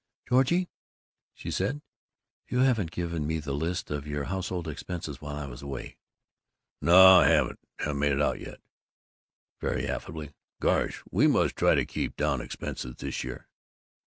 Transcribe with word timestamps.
"Georgie," 0.27 0.67
she 1.35 1.51
said, 1.51 1.79
"you 2.47 2.57
haven't 2.61 2.89
given 2.89 3.27
me 3.27 3.37
the 3.37 3.51
list 3.53 3.91
of 3.91 4.07
your 4.07 4.23
household 4.23 4.67
expenses 4.67 5.21
while 5.21 5.35
I 5.35 5.45
was 5.45 5.61
away." 5.61 5.97
"No, 6.81 7.19
I 7.19 7.27
Haven't 7.27 7.59
made 7.99 8.13
it 8.13 8.19
out 8.19 8.39
yet." 8.39 8.61
Very 9.59 9.87
affably: 9.87 10.31
"Gosh, 10.59 11.03
we 11.11 11.27
must 11.27 11.55
try 11.55 11.75
to 11.75 11.85
keep 11.85 12.15
down 12.15 12.41
expenses 12.41 12.95
this 12.95 13.23
year." 13.23 13.47